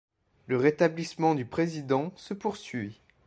[0.47, 2.99] Le rétablissement du président se poursuit.